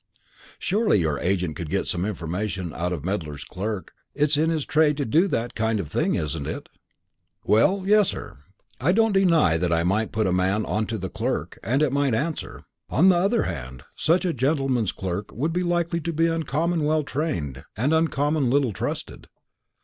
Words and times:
"Surely 0.57 0.99
your 0.99 1.19
agent 1.19 1.55
could 1.55 1.69
get 1.69 1.85
some 1.85 2.05
information 2.05 2.73
out 2.73 2.91
of 2.91 3.05
Medler's 3.05 3.43
clerk; 3.43 3.93
it's 4.15 4.35
in 4.35 4.49
his 4.49 4.65
trade 4.65 4.97
to 4.97 5.05
do 5.05 5.27
that 5.27 5.53
kind 5.53 5.79
of 5.79 5.89
thing, 5.91 6.15
isn't 6.15 6.47
it?" 6.47 6.69
"Well, 7.43 7.83
yes, 7.85 8.09
sir; 8.09 8.39
I 8.79 8.93
don't 8.93 9.11
deny 9.11 9.59
that 9.59 9.71
I 9.71 9.83
might 9.83 10.11
put 10.11 10.25
a 10.25 10.31
man 10.31 10.65
on 10.65 10.87
to 10.87 10.97
the 10.97 11.07
clerk, 11.11 11.59
and 11.61 11.83
it 11.83 11.93
might 11.93 12.15
answer. 12.15 12.63
On 12.89 13.09
the 13.09 13.15
other 13.15 13.43
hand, 13.43 13.83
such 13.95 14.25
a 14.25 14.33
gentleman's 14.33 14.91
clerk 14.91 15.31
would 15.31 15.53
be 15.53 15.61
likely 15.61 16.01
to 16.01 16.11
be 16.11 16.25
uncommon 16.25 16.83
well 16.83 17.03
trained 17.03 17.63
and 17.77 17.93
uncommon 17.93 18.49
little 18.49 18.71
trusted." 18.73 19.27